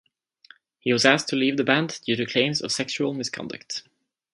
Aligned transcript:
He 0.79 0.91
was 0.93 1.05
asked 1.05 1.27
to 1.27 1.35
leave 1.35 1.57
the 1.57 1.63
band 1.63 1.99
due 2.03 2.15
to 2.15 2.25
claims 2.25 2.59
of 2.59 2.71
sexual 2.71 3.13
misconduct. 3.13 3.83